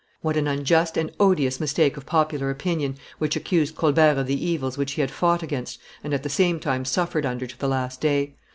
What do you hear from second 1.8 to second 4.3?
of popular opinion which accused Colbert of